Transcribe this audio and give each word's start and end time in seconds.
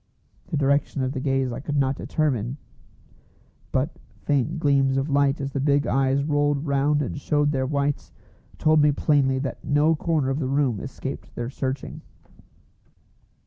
The 0.47 0.57
direction 0.57 1.03
of 1.03 1.11
the 1.11 1.19
gaze 1.19 1.51
I 1.51 1.59
could 1.59 1.77
not 1.77 1.95
determine; 1.95 2.57
but 3.71 3.99
faint 4.23 4.57
gleams 4.59 4.97
of 4.97 5.11
light 5.11 5.39
as 5.39 5.51
the 5.51 5.59
big 5.59 5.85
eyes 5.85 6.23
rolled 6.23 6.65
round 6.65 7.03
and 7.03 7.21
showed 7.21 7.51
their 7.51 7.67
whites, 7.67 8.11
told 8.57 8.81
me 8.81 8.91
plainly 8.91 9.37
that 9.37 9.63
no 9.63 9.93
corner 9.95 10.31
of 10.31 10.39
the 10.39 10.49
room 10.49 10.79
escaped 10.79 11.35
their 11.35 11.51
searching. 11.51 12.01